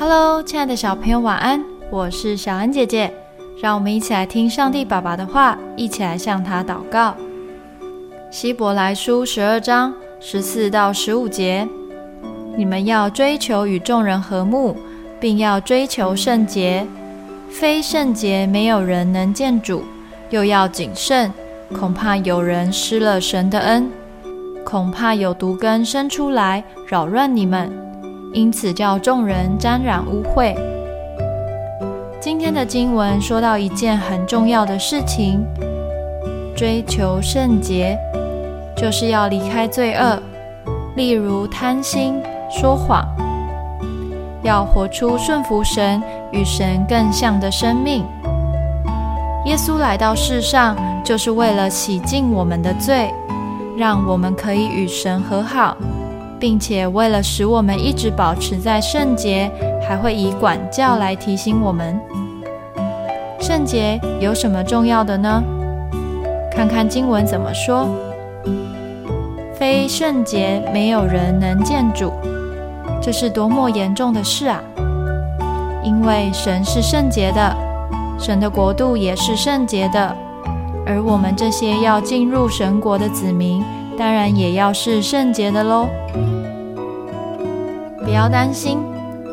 [0.00, 1.60] Hello，亲爱的小朋友，晚安！
[1.90, 3.12] 我是小恩姐姐，
[3.60, 7.16] 让我们一起来听上帝爸爸的话，一起来向他祷告。
[8.30, 11.66] 希伯来书十二章十四到十五节：
[12.56, 14.76] 你们要追求与众人和睦，
[15.18, 16.86] 并要追求圣洁。
[17.50, 19.82] 非圣洁，没有人能见主。
[20.30, 21.32] 又要谨慎，
[21.76, 23.90] 恐怕有人失了神的恩，
[24.64, 27.87] 恐怕有毒根生出来扰乱你们。
[28.32, 30.54] 因此叫众人沾染污秽。
[32.20, 35.44] 今天的经文说到一件很重要的事情：
[36.54, 37.98] 追求圣洁，
[38.76, 40.20] 就是要离开罪恶，
[40.94, 43.06] 例如贪心、说谎，
[44.42, 48.04] 要活出顺服神、与神更像的生命。
[49.46, 53.10] 耶稣来到世上，就是为了洗净我们的罪，
[53.76, 55.76] 让我们可以与神和好。
[56.38, 59.50] 并且为了使我们一直保持在圣洁，
[59.86, 62.00] 还会以管教来提醒我们。
[63.40, 65.42] 圣洁有什么重要的呢？
[66.50, 67.88] 看看经文怎么说
[69.58, 72.12] ：“非圣洁，没有人能见主。”
[73.00, 74.60] 这是多么严重的事啊！
[75.84, 77.56] 因为神是圣洁的，
[78.18, 80.14] 神的国度也是圣洁的，
[80.84, 83.62] 而我们这些要进入神国的子民。
[83.98, 85.88] 当然也要是圣洁的喽。
[88.04, 88.78] 不要担心，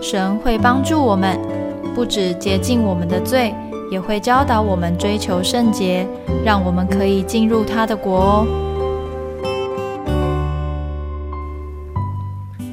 [0.00, 1.38] 神会帮助我们，
[1.94, 3.54] 不止洁净我们的罪，
[3.90, 6.06] 也会教导我们追求圣洁，
[6.44, 8.46] 让我们可以进入他的国哦。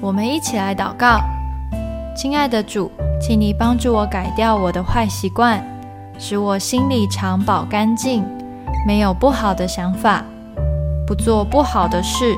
[0.00, 1.20] 我们一起来祷告，
[2.14, 5.60] 亲爱的主，请你帮助我改掉我的坏习惯，
[6.18, 8.24] 使我心里常保干净，
[8.86, 10.22] 没有不好的想法。
[11.08, 12.36] 不做不好的事，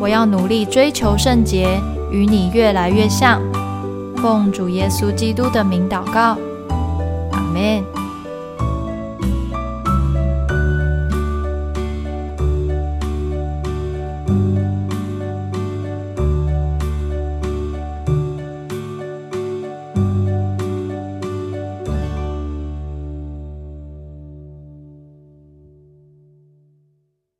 [0.00, 1.66] 我要努力追求圣洁，
[2.08, 3.42] 与你越来越像。
[4.18, 6.38] 奉主耶稣基督的名祷告，
[7.32, 8.03] 阿门。